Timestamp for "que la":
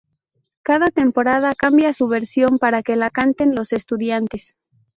2.81-3.11